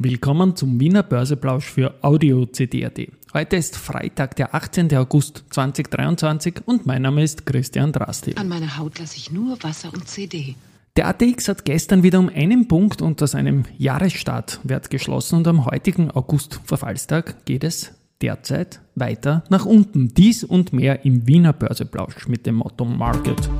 Willkommen 0.00 0.54
zum 0.54 0.78
Wiener 0.78 1.02
Börseplausch 1.02 1.64
für 1.64 1.92
Audio 2.02 2.46
CD.at. 2.46 3.00
Heute 3.34 3.56
ist 3.56 3.76
Freitag, 3.76 4.36
der 4.36 4.54
18. 4.54 4.94
August 4.94 5.42
2023 5.50 6.60
und 6.66 6.86
mein 6.86 7.02
Name 7.02 7.24
ist 7.24 7.44
Christian 7.44 7.90
Drasti. 7.90 8.36
An 8.36 8.46
meiner 8.46 8.78
Haut 8.78 9.00
lasse 9.00 9.16
ich 9.16 9.32
nur 9.32 9.60
Wasser 9.64 9.92
und 9.92 10.06
CD. 10.06 10.54
Der 10.94 11.08
ATX 11.08 11.48
hat 11.48 11.64
gestern 11.64 12.04
wieder 12.04 12.20
um 12.20 12.28
einen 12.28 12.68
Punkt 12.68 13.02
unter 13.02 13.26
seinem 13.26 13.64
Jahresstartwert 13.76 14.88
geschlossen 14.88 15.38
und 15.38 15.48
am 15.48 15.66
heutigen 15.66 16.12
August-Verfallstag 16.12 17.44
geht 17.44 17.64
es 17.64 17.90
derzeit 18.22 18.78
weiter 18.94 19.42
nach 19.48 19.66
unten. 19.66 20.14
Dies 20.14 20.44
und 20.44 20.72
mehr 20.72 21.04
im 21.04 21.26
Wiener 21.26 21.52
Börseplausch 21.52 22.28
mit 22.28 22.46
dem 22.46 22.54
Motto 22.54 22.84
Market 22.84 23.50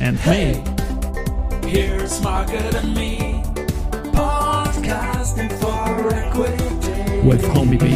and 0.00 0.18
Me. 0.24 0.58
Here's 1.66 2.22
Market 2.22 2.74
and 2.76 2.94
Me, 2.94 3.25
With 7.26 7.42
Homie 7.52 7.76
B. 7.76 7.86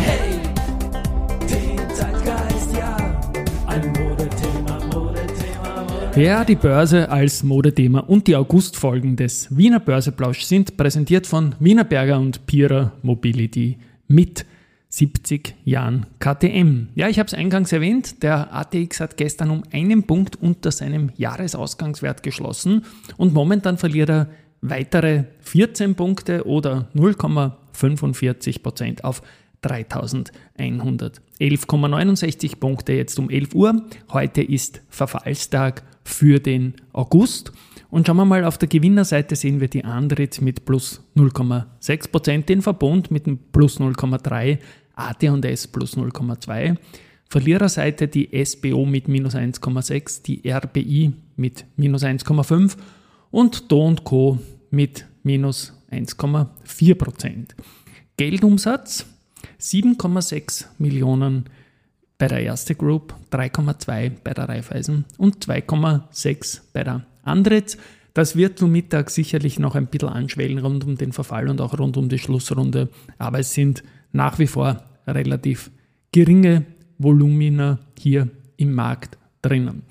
Ja, 6.21 6.45
die 6.45 6.57
Börse 6.57 7.09
als 7.09 7.45
Modethema 7.45 8.01
und 8.01 8.27
die 8.27 8.35
Augustfolgen 8.35 9.15
des 9.15 9.57
Wiener 9.57 9.79
Börseplausch 9.79 10.43
sind 10.43 10.77
präsentiert 10.77 11.29
von 11.29 11.55
Wienerberger 11.61 12.19
und 12.19 12.45
Pira 12.47 12.91
Mobility 13.03 13.79
mit 14.09 14.45
70 14.89 15.55
Jahren 15.65 16.07
KTM. 16.19 16.89
Ja, 16.97 17.09
ich 17.09 17.21
habe 17.21 17.29
es 17.29 17.35
eingangs 17.35 17.71
erwähnt, 17.71 18.25
der 18.25 18.53
ATX 18.53 18.99
hat 18.99 19.17
gestern 19.17 19.51
um 19.51 19.63
einen 19.71 20.03
Punkt 20.09 20.43
unter 20.43 20.73
seinem 20.73 21.13
Jahresausgangswert 21.17 22.25
geschlossen 22.25 22.85
und 23.17 23.33
momentan 23.33 23.79
verliert 23.79 24.11
er 24.11 24.27
weitere 24.61 25.25
14 25.43 25.95
Punkte 25.95 26.47
oder 26.49 26.89
0,45 27.81 28.63
Prozent 28.63 29.05
auf 29.05 29.23
3111,69 29.63 32.57
Punkte 32.57 32.95
jetzt 32.95 33.19
um 33.19 33.29
11 33.31 33.55
Uhr. 33.55 33.83
Heute 34.13 34.43
ist 34.43 34.83
Verfallstag 34.89 35.83
für 36.05 36.41
den 36.41 36.75
August. 36.93 37.53
Und 37.91 38.07
schauen 38.07 38.17
wir 38.17 38.25
mal 38.25 38.45
auf 38.45 38.59
der 38.59 38.69
Gewinnerseite 38.69 39.37
sehen 39.37 39.61
wir 39.61 39.69
die 39.69 39.85
Andritz 39.85 40.41
mit 40.41 40.65
plus 40.65 41.03
0,6%, 41.17 42.45
den 42.45 42.63
Verbund 42.63 43.11
mit 43.11 43.53
plus 43.53 43.81
0,3%, 43.81 44.59
AT&S 44.95 45.69
plus 45.69 45.97
0,2%, 45.97 46.77
Verliererseite 47.29 48.09
die 48.09 48.29
SBO 48.45 48.87
mit 48.87 49.09
minus 49.09 49.35
1,6%, 49.35 50.23
die 50.25 50.49
RBI 50.49 51.13
mit 51.37 51.65
minus 51.77 52.03
1,5% 52.03 52.77
und 53.31 53.71
Do 53.71 53.95
Co. 54.03 54.39
mit 54.71 55.07
minus 55.23 55.80
1,4%. 55.91 57.49
Geldumsatz 58.17 59.07
7,6 59.61 60.67
Millionen 60.79 61.45
bei 62.19 62.29
der 62.29 62.41
Erste 62.41 62.75
Group, 62.75 63.15
3,2 63.33 64.13
bei 64.23 64.35
der 64.35 64.49
Raiffeisen 64.49 65.07
und 65.17 65.45
2,6 65.47 66.61
bei 66.73 66.85
der 66.85 67.07
Andritz. 67.23 67.79
Das 68.13 68.37
wird 68.37 68.59
zum 68.59 68.73
Mittag 68.73 69.11
sicherlich 69.11 69.59
noch 69.59 69.75
ein 69.75 69.87
bisschen 69.87 70.09
anschwellen 70.09 70.59
rund 70.59 70.85
um 70.85 70.97
den 70.97 71.13
Verfall 71.13 71.49
und 71.49 71.61
auch 71.61 71.79
rund 71.79 71.97
um 71.97 72.09
die 72.09 72.19
Schlussrunde, 72.19 72.89
aber 73.19 73.39
es 73.39 73.55
sind 73.55 73.83
nach 74.13 74.39
wie 74.39 74.49
vor 74.49 74.83
relativ 75.07 75.71
geringe 76.13 76.67
Volumina 76.99 77.79
hier 77.99 78.29
im 78.57 78.75
Markt 78.75 79.17
drinnen. 79.43 79.83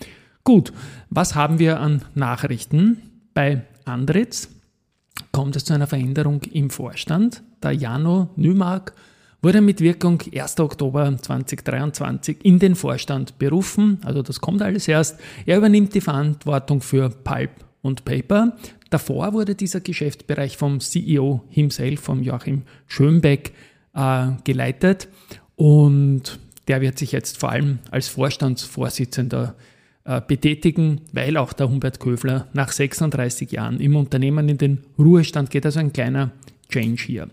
Gut, 0.44 0.74
was 1.10 1.36
haben 1.36 1.60
wir 1.60 1.80
an 1.80 2.04
Nachrichten? 2.14 3.02
Bei 3.34 3.64
Andritz 3.86 4.50
kommt 5.32 5.56
es 5.56 5.66
zu 5.66 5.74
einer 5.74 5.88
Veränderung 5.88 6.42
im 6.52 6.70
Vorstand. 6.70 7.44
Der 7.64 7.72
Jano 7.72 8.30
Nymark 8.36 8.94
wurde 9.42 9.62
mit 9.62 9.82
Wirkung 9.82 10.22
1. 10.34 10.60
Oktober 10.60 11.18
2023 11.18 12.44
in 12.44 12.60
den 12.60 12.76
Vorstand 12.76 13.38
berufen. 13.40 14.00
Also 14.04 14.22
das 14.22 14.42
kommt 14.42 14.62
alles 14.62 14.88
erst. 14.88 15.20
Er 15.46 15.58
übernimmt 15.58 15.94
die 15.94 16.02
Verantwortung 16.02 16.82
für 16.82 17.10
Pulp 17.10 17.52
und 17.82 18.06
Paper. 18.06 18.58
Davor 18.90 19.34
wurde 19.34 19.56
dieser 19.56 19.80
Geschäftsbereich 19.80 20.58
vom 20.58 20.80
CEO 20.80 21.44
himself, 21.50 22.02
vom 22.02 22.22
Joachim 22.22 22.64
Schönbeck, 22.88 23.54
äh, 23.94 24.28
geleitet. 24.44 25.08
Und 25.56 26.40
der 26.68 26.82
wird 26.82 26.98
sich 26.98 27.12
jetzt 27.12 27.38
vor 27.38 27.50
allem 27.52 27.80
als 27.92 28.08
Vorstandsvorsitzender 28.08 29.56
äh, 29.58 29.62
betätigen, 30.28 31.02
weil 31.14 31.38
auch 31.38 31.54
der 31.54 31.70
Humbert 31.70 32.00
Köfler 32.00 32.48
nach 32.54 32.72
36 32.72 33.52
Jahren 33.52 33.80
im 33.80 33.96
Unternehmen 33.96 34.50
in 34.50 34.58
den 34.58 34.80
Ruhestand 34.98 35.50
geht. 35.50 35.66
Also 35.66 35.80
ein 35.80 35.94
kleiner 35.94 36.32
Change 36.70 37.04
hier. 37.04 37.28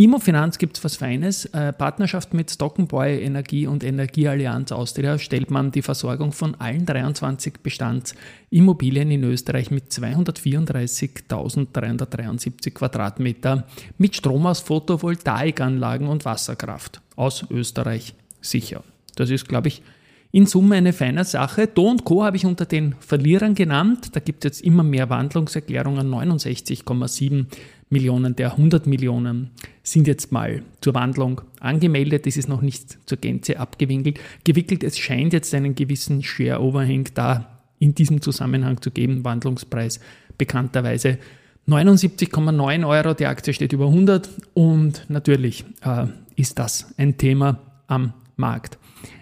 Immofinanz 0.00 0.58
gibt 0.58 0.76
es 0.76 0.84
was 0.84 0.94
Feines. 0.94 1.46
Äh, 1.46 1.72
Partnerschaft 1.72 2.32
mit 2.32 2.52
Stockenboy 2.52 3.20
Energie 3.20 3.66
und 3.66 3.82
Energieallianz 3.82 4.70
Austria 4.70 5.18
stellt 5.18 5.50
man 5.50 5.72
die 5.72 5.82
Versorgung 5.82 6.30
von 6.30 6.54
allen 6.54 6.86
23 6.86 7.54
Bestandsimmobilien 7.64 9.10
in 9.10 9.24
Österreich 9.24 9.72
mit 9.72 9.90
234.373 9.90 12.70
Quadratmeter 12.70 13.66
mit 13.96 14.14
Strom 14.14 14.46
aus 14.46 14.60
Photovoltaikanlagen 14.60 16.06
und 16.06 16.24
Wasserkraft 16.24 17.00
aus 17.16 17.44
Österreich 17.50 18.14
sicher. 18.40 18.84
Das 19.16 19.30
ist, 19.30 19.48
glaube 19.48 19.66
ich, 19.66 19.82
in 20.30 20.46
Summe 20.46 20.76
eine 20.76 20.92
feine 20.92 21.24
Sache. 21.24 21.66
Do 21.66 21.96
Co. 22.04 22.24
habe 22.24 22.36
ich 22.36 22.44
unter 22.44 22.66
den 22.66 22.94
Verlierern 23.00 23.54
genannt. 23.54 24.10
Da 24.12 24.20
gibt 24.20 24.44
es 24.44 24.50
jetzt 24.50 24.60
immer 24.60 24.82
mehr 24.82 25.08
Wandlungserklärungen. 25.08 26.10
69,7 26.10 27.46
Millionen 27.90 28.36
der 28.36 28.52
100 28.52 28.86
Millionen 28.86 29.50
sind 29.82 30.06
jetzt 30.06 30.30
mal 30.30 30.62
zur 30.82 30.94
Wandlung 30.94 31.40
angemeldet. 31.60 32.26
Das 32.26 32.36
ist 32.36 32.48
noch 32.48 32.60
nicht 32.60 32.98
zur 33.08 33.18
Gänze 33.18 33.58
abgewickelt. 33.58 34.20
Gewickelt. 34.44 34.84
Es 34.84 34.98
scheint 34.98 35.32
jetzt 35.32 35.54
einen 35.54 35.74
gewissen 35.74 36.22
Share-Overhang 36.22 37.08
da 37.14 37.58
in 37.78 37.94
diesem 37.94 38.20
Zusammenhang 38.20 38.82
zu 38.82 38.90
geben. 38.90 39.24
Wandlungspreis 39.24 40.00
bekannterweise 40.36 41.18
79,9 41.66 42.86
Euro. 42.86 43.14
Die 43.14 43.26
Aktie 43.26 43.54
steht 43.54 43.72
über 43.72 43.86
100 43.86 44.28
und 44.52 45.06
natürlich 45.08 45.64
äh, 45.82 46.06
ist 46.36 46.58
das 46.58 46.92
ein 46.98 47.16
Thema 47.16 47.58
am 47.86 48.12
Markt. 48.38 48.78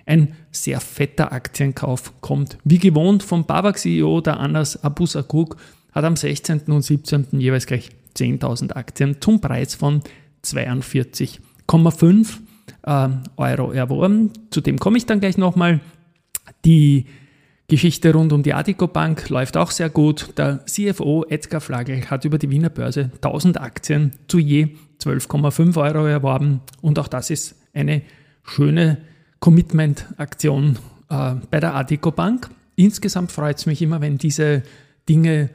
Ein 0.07 0.35
sehr 0.53 0.81
fetter 0.81 1.33
Aktienkauf 1.33 2.21
kommt 2.21 2.59
wie 2.65 2.79
gewohnt 2.79 3.23
vom 3.23 3.45
Babak-CEO, 3.45 4.21
der 4.21 4.39
Anas 4.39 4.83
Abusakuk, 4.83 5.57
hat 5.93 6.05
am 6.05 6.17
16. 6.17 6.63
und 6.69 6.83
17. 6.83 7.27
jeweils 7.41 7.67
gleich 7.67 7.91
10.000 8.17 8.73
Aktien 8.73 9.21
zum 9.21 9.41
Preis 9.41 9.75
von 9.75 10.03
42,5 10.45 12.39
äh, 12.83 13.09
Euro 13.37 13.73
erworben. 13.73 14.31
Zu 14.51 14.61
dem 14.61 14.79
komme 14.79 14.99
ich 14.99 15.07
dann 15.07 15.21
gleich 15.21 15.39
nochmal. 15.39 15.81
Die 16.65 17.07
Geschichte 17.69 18.13
rund 18.13 18.33
um 18.33 18.43
die 18.43 18.55
Adico 18.55 18.87
Bank 18.87 19.29
läuft 19.29 19.57
auch 19.57 19.73
sehr 19.73 19.91
gut. 19.91 20.31
Der 20.39 20.65
CFO 20.67 21.25
Edgar 21.29 21.61
Flagel 21.61 22.09
hat 22.09 22.25
über 22.25 22.39
die 22.39 22.51
Wiener 22.51 22.71
Börse 22.71 23.11
1000 23.17 23.61
Aktien 23.61 24.13
zu 24.29 24.39
je 24.39 24.69
12,5 25.03 25.77
Euro 25.77 26.07
erworben 26.07 26.61
und 26.81 26.99
auch 26.99 27.09
das 27.09 27.31
ist 27.31 27.57
eine 27.75 28.03
schöne 28.47 28.99
Commitment-Aktion 29.41 30.79
äh, 31.11 31.35
bei 31.51 31.61
der 31.61 31.75
Adico 31.75 32.11
Bank. 32.11 32.49
Insgesamt 32.77 33.33
freut 33.33 33.59
es 33.59 33.67
mich 33.67 33.83
immer, 33.83 34.01
wenn 34.01 34.19
diese 34.19 34.63
Dinge 35.09 35.51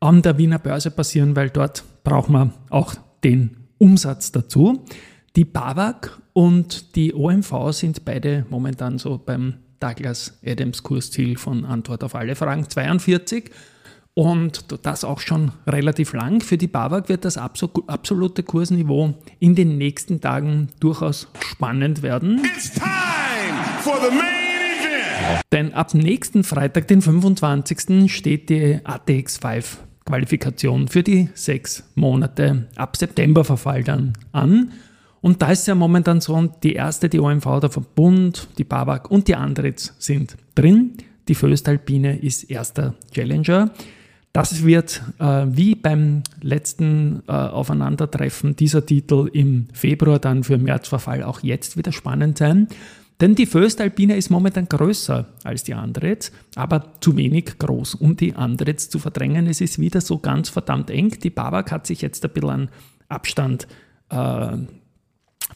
an 0.00 0.22
der 0.22 0.38
Wiener 0.38 0.58
Börse 0.58 0.90
passieren, 0.90 1.36
weil 1.36 1.50
dort 1.50 1.84
braucht 2.04 2.30
man 2.30 2.52
auch 2.70 2.94
den 3.22 3.56
Umsatz 3.78 4.32
dazu. 4.32 4.84
Die 5.36 5.44
BAWAG 5.44 6.18
und 6.32 6.96
die 6.96 7.14
OMV 7.14 7.72
sind 7.72 8.04
beide 8.04 8.46
momentan 8.50 8.98
so 8.98 9.18
beim 9.18 9.54
Douglas 9.78 10.38
Adams 10.44 10.82
Kursziel 10.82 11.38
von 11.38 11.64
Antwort 11.64 12.04
auf 12.04 12.14
alle 12.14 12.34
Fragen 12.34 12.68
42 12.68 13.50
und 14.14 14.84
das 14.84 15.04
auch 15.04 15.20
schon 15.20 15.52
relativ 15.66 16.12
lang. 16.12 16.40
Für 16.40 16.58
die 16.58 16.66
BAWAG 16.66 17.08
wird 17.08 17.24
das 17.24 17.36
absolute 17.36 18.42
Kursniveau 18.42 19.14
in 19.38 19.54
den 19.54 19.78
nächsten 19.78 20.20
Tagen 20.20 20.68
durchaus 20.80 21.28
spannend 21.40 22.02
werden. 22.02 22.42
It's 22.44 22.72
time 22.72 22.86
for 23.80 23.96
the 24.00 24.14
main 24.14 24.20
event. 24.20 25.42
Denn 25.52 25.74
ab 25.74 25.94
nächsten 25.94 26.44
Freitag, 26.44 26.88
den 26.88 27.02
25. 27.02 28.12
steht 28.12 28.50
die 28.50 28.80
ATX 28.84 29.38
5 29.38 29.78
Qualifikation 30.04 30.88
für 30.88 31.02
die 31.02 31.28
sechs 31.34 31.84
Monate 31.94 32.68
ab 32.76 32.96
September-Verfall 32.96 33.84
dann 33.84 34.14
an. 34.32 34.72
Und 35.20 35.42
da 35.42 35.52
ist 35.52 35.68
ja 35.68 35.74
momentan 35.74 36.20
so, 36.20 36.50
die 36.62 36.72
erste, 36.72 37.08
die 37.08 37.20
OMV, 37.20 37.60
der 37.60 37.70
Verbund, 37.70 38.48
die 38.58 38.64
BAWAG 38.64 39.10
und 39.10 39.28
die 39.28 39.36
Andritz 39.36 39.94
sind 39.98 40.36
drin. 40.54 40.96
Die 41.28 41.34
Föstalpine 41.34 42.18
ist 42.18 42.50
erster 42.50 42.94
Challenger. 43.12 43.70
Das 44.32 44.64
wird 44.64 45.02
äh, 45.18 45.46
wie 45.48 45.74
beim 45.74 46.22
letzten 46.40 47.22
äh, 47.26 47.32
Aufeinandertreffen 47.32 48.54
dieser 48.54 48.86
Titel 48.86 49.28
im 49.32 49.66
Februar 49.72 50.20
dann 50.20 50.44
für 50.44 50.56
Märzverfall 50.56 51.24
auch 51.24 51.40
jetzt 51.40 51.76
wieder 51.76 51.90
spannend 51.90 52.38
sein. 52.38 52.68
Denn 53.20 53.34
die 53.34 53.46
Föstalpine 53.46 54.16
ist 54.16 54.30
momentan 54.30 54.66
größer 54.66 55.26
als 55.44 55.64
die 55.64 55.74
Andretz, 55.74 56.32
aber 56.54 56.92
zu 57.00 57.16
wenig 57.16 57.58
groß, 57.58 57.96
um 57.96 58.16
die 58.16 58.34
Andretz 58.34 58.88
zu 58.88 58.98
verdrängen. 58.98 59.46
Es 59.46 59.60
ist 59.60 59.78
wieder 59.78 60.00
so 60.00 60.18
ganz 60.18 60.48
verdammt 60.48 60.90
eng. 60.90 61.10
Die 61.22 61.28
Babak 61.28 61.70
hat 61.70 61.86
sich 61.86 62.00
jetzt 62.00 62.24
ein 62.24 62.30
bisschen 62.30 62.50
an 62.50 62.70
Abstand 63.08 63.66
äh, 64.08 64.56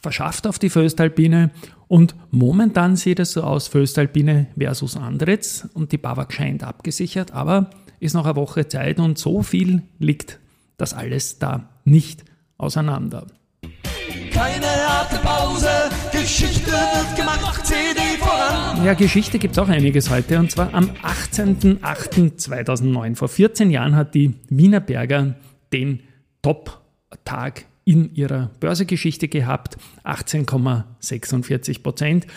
verschafft 0.01 0.45
auf 0.45 0.59
die 0.59 0.69
Föstalpine. 0.69 1.49
Und 1.87 2.15
momentan 2.31 2.95
sieht 2.95 3.19
es 3.19 3.33
so 3.33 3.43
aus, 3.43 3.67
Föstalpine 3.67 4.47
versus 4.57 4.97
Andretz 4.97 5.67
und 5.73 5.91
die 5.91 5.97
Bavak 5.97 6.33
scheint 6.33 6.63
abgesichert, 6.63 7.31
aber 7.31 7.69
ist 7.99 8.13
noch 8.13 8.25
eine 8.25 8.35
Woche 8.35 8.67
Zeit 8.67 8.99
und 8.99 9.17
so 9.17 9.41
viel 9.43 9.83
liegt 9.99 10.39
das 10.77 10.93
alles 10.93 11.39
da 11.39 11.69
nicht 11.83 12.23
auseinander. 12.57 13.27
Keine 14.31 14.65
harte 14.65 15.17
Pause, 15.19 15.69
Geschichte 16.11 16.71
wird 16.71 17.15
gemacht, 17.15 17.65
CD 17.65 18.01
voran. 18.19 18.83
Ja, 18.83 18.93
Geschichte 18.93 19.39
gibt 19.39 19.53
es 19.53 19.59
auch 19.59 19.69
einiges 19.69 20.09
heute 20.09 20.39
und 20.39 20.51
zwar 20.51 20.73
am 20.73 20.89
18.08.2009. 21.03 23.15
Vor 23.15 23.29
14 23.29 23.71
Jahren 23.71 23.95
hat 23.95 24.13
die 24.13 24.33
Wiener 24.49 24.81
Berger 24.81 25.35
den 25.71 26.01
Top-Tag 26.41 27.63
in 27.85 28.13
ihrer 28.15 28.49
Börsegeschichte 28.59 29.27
gehabt, 29.27 29.77
18,46 30.03 31.81
Prozent. 31.81 32.27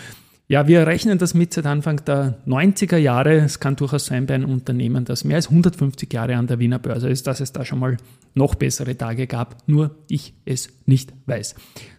Ja, 0.46 0.66
wir 0.66 0.86
rechnen 0.86 1.18
das 1.18 1.34
mit 1.34 1.52
seit 1.52 1.66
Anfang 1.66 2.02
der 2.06 2.38
90er 2.46 2.96
Jahre. 2.96 3.36
Es 3.36 3.60
kann 3.60 3.76
durchaus 3.76 4.06
sein 4.06 4.26
bei 4.26 4.34
einem 4.34 4.50
Unternehmen, 4.50 5.04
das 5.04 5.24
mehr 5.24 5.36
als 5.36 5.48
150 5.48 6.10
Jahre 6.12 6.36
an 6.36 6.46
der 6.46 6.58
Wiener 6.58 6.78
Börse 6.78 7.10
ist, 7.10 7.26
dass 7.26 7.40
es 7.40 7.52
da 7.52 7.64
schon 7.66 7.80
mal 7.80 7.96
noch 8.34 8.54
bessere 8.54 8.96
Tage 8.96 9.26
gab, 9.26 9.56
nur 9.66 9.94
ich 10.08 10.32
es 10.46 10.70
nicht 10.86 11.12
weiß. 11.26 11.54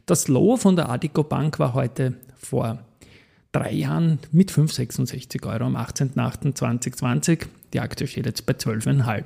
Das 0.06 0.28
Low 0.28 0.58
von 0.58 0.76
der 0.76 0.90
Adico 0.90 1.24
Bank 1.24 1.60
war 1.60 1.76
heute 1.76 2.16
vor 2.38 2.80
drei 3.52 3.74
Jahren 3.74 4.20
mit 4.32 4.52
5,66 4.52 5.46
Euro 5.46 5.66
am 5.66 5.76
18.08.2020. 5.76 7.46
Die 7.74 7.80
Aktie 7.80 8.08
steht 8.08 8.26
jetzt 8.26 8.46
bei 8.48 8.54
12,5. 8.54 9.26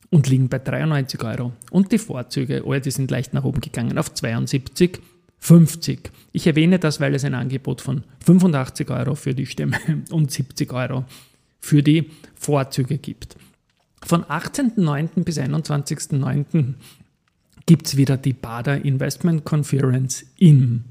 und 0.09 0.27
liegen 0.27 0.49
bei 0.49 0.59
93 0.59 1.23
Euro. 1.23 1.53
Und 1.71 1.91
die 1.91 1.97
Vorzüge, 1.97 2.65
oh, 2.65 2.73
die 2.73 2.91
sind 2.91 3.11
leicht 3.11 3.33
nach 3.33 3.43
oben 3.43 3.61
gegangen 3.61 3.97
auf 3.97 4.11
72,50. 4.13 5.99
Ich 6.31 6.47
erwähne 6.47 6.79
das, 6.79 6.99
weil 6.99 7.15
es 7.15 7.25
ein 7.25 7.33
Angebot 7.33 7.81
von 7.81 8.03
85 8.25 8.89
Euro 8.91 9.15
für 9.15 9.33
die 9.33 9.45
Stämme 9.45 9.77
und 10.11 10.31
70 10.31 10.71
Euro 10.71 11.05
für 11.59 11.83
die 11.83 12.09
Vorzüge 12.35 12.97
gibt. 12.97 13.35
Von 14.03 14.23
18.09. 14.23 15.23
bis 15.23 15.37
21.09. 15.37 16.73
gibt 17.65 17.87
es 17.87 17.97
wieder 17.97 18.17
die 18.17 18.33
Bader 18.33 18.83
Investment 18.83 19.43
Conference 19.45 20.25
in 20.37 20.85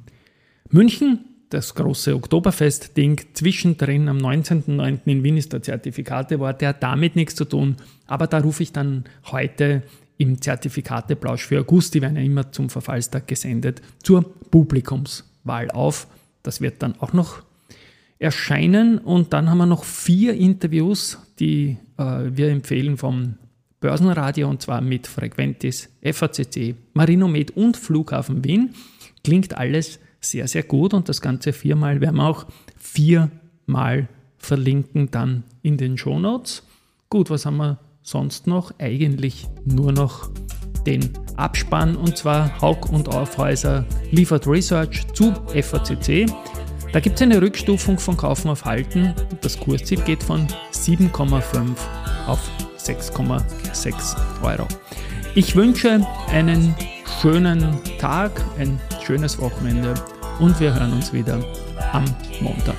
München 0.71 1.30
das 1.51 1.75
große 1.75 2.15
Oktoberfest-Ding 2.15 3.21
zwischendrin 3.35 4.09
am 4.09 4.19
19.09. 4.19 5.01
in 5.05 5.23
Wien 5.25 5.37
ist 5.37 5.53
der 5.53 5.63
Zertifikatewort, 5.63 6.61
der 6.61 6.71
hat 6.71 6.83
damit 6.83 7.17
nichts 7.17 7.35
zu 7.35 7.45
tun, 7.45 7.77
aber 8.07 8.27
da 8.27 8.39
rufe 8.39 8.63
ich 8.63 8.73
dann 8.73 9.05
heute 9.27 9.83
im 10.17 10.41
Zertifikateplausch 10.41 11.47
für 11.47 11.61
August, 11.61 11.95
die 11.95 12.03
werden 12.03 12.17
ja 12.17 12.23
immer 12.23 12.53
zum 12.53 12.71
Verfallstag 12.71 13.27
gesendet, 13.27 13.83
zur 14.03 14.23
Publikumswahl 14.51 15.71
auf. 15.71 16.07
Das 16.43 16.61
wird 16.61 16.83
dann 16.83 16.95
auch 17.01 17.13
noch 17.13 17.43
erscheinen 18.19 18.99
und 18.99 19.33
dann 19.33 19.51
haben 19.51 19.59
wir 19.59 19.67
noch 19.67 19.85
vier 19.85 20.35
Interviews, 20.35 21.19
die 21.39 21.79
äh, 21.97 22.31
wir 22.31 22.51
empfehlen 22.51 22.99
vom 22.99 23.35
Börsenradio 23.81 24.49
und 24.49 24.61
zwar 24.61 24.83
mit 24.83 25.07
Frequentis, 25.07 25.89
FACC, 26.03 26.75
Marinomed 26.93 27.57
und 27.57 27.79
Flughafen 27.79 28.45
Wien. 28.45 28.75
Klingt 29.25 29.57
alles 29.57 30.01
sehr, 30.21 30.49
sehr 30.49 30.63
gut 30.63 30.95
und 30.95 31.09
das 31.09 31.21
Ganze 31.21 31.53
viermal 31.53 32.01
werden 32.01 32.17
wir 32.17 32.27
auch 32.27 32.47
viermal 32.79 34.09
verlinken 34.39 35.11
dann 35.11 35.45
in 35.63 35.77
den 35.77 35.99
Show 35.99 36.19
Notes. 36.19 36.63
Gut, 37.09 37.31
was 37.31 37.47
haben 37.47 37.57
wir 37.57 37.79
sonst 38.03 38.47
noch? 38.47 38.73
Eigentlich 38.79 39.47
nur 39.65 39.93
noch 39.93 40.31
den 40.87 41.11
Abspann 41.37 41.97
und 41.97 42.17
zwar 42.17 42.61
Haug 42.61 42.89
und 42.91 43.09
Aufhäuser 43.09 43.85
liefert 44.11 44.47
Research 44.47 45.07
zu 45.13 45.33
FACC. 45.49 46.27
Da 46.93 47.01
gibt 47.01 47.17
es 47.17 47.23
eine 47.23 47.41
Rückstufung 47.41 47.99
von 47.99 48.17
Kaufen 48.17 48.51
auf 48.51 48.65
Halten. 48.65 49.15
Das 49.43 49.59
Kursziel 49.59 50.01
geht 50.01 50.23
von 50.23 50.47
7,5 50.73 51.77
auf 52.27 52.41
6,6 52.79 54.43
Euro. 54.43 54.67
Ich 55.35 55.55
wünsche 55.55 56.05
einen 56.29 56.75
schönen 57.21 57.79
Tag, 57.99 58.45
ein 58.59 58.81
schönes 59.11 59.41
Wochenende 59.41 59.93
und 60.39 60.61
wir 60.61 60.73
hören 60.73 60.93
uns 60.93 61.13
wieder 61.13 61.41
am 61.93 62.05
Montag. 62.41 62.77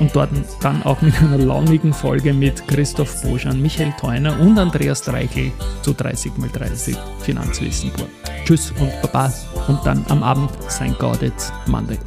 Und 0.00 0.10
dort 0.16 0.30
dann 0.60 0.82
auch 0.82 1.00
mit 1.00 1.16
einer 1.22 1.38
launigen 1.38 1.92
Folge 1.92 2.34
mit 2.34 2.66
Christoph 2.66 3.22
Boschan, 3.22 3.62
Michael 3.62 3.92
Theuner 4.00 4.40
und 4.40 4.58
Andreas 4.58 5.02
Dreichel 5.02 5.52
zu 5.82 5.92
30x30 5.92 6.96
Finanzwissen. 7.20 7.92
Tschüss 8.44 8.72
und 8.80 8.90
Baba 9.00 9.32
und 9.68 9.78
dann 9.86 10.04
am 10.08 10.24
Abend 10.24 10.50
sein 10.68 10.96
Gaudetz 10.98 11.52
Monday. 11.68 11.98